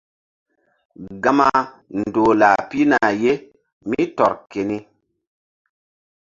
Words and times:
Gama 1.23 1.49
ndoh 1.99 2.31
lah 2.39 2.57
pihna 2.69 2.99
ye 3.23 3.33
mí 3.87 3.99
ke 4.07 4.13
tɔr 4.17 4.33
keni. 4.51 4.77